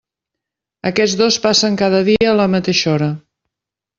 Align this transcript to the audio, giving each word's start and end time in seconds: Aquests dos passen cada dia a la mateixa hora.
Aquests 0.89 1.17
dos 1.19 1.37
passen 1.43 1.77
cada 1.83 2.01
dia 2.09 2.31
a 2.31 2.35
la 2.41 2.49
mateixa 2.57 2.91
hora. 2.95 3.13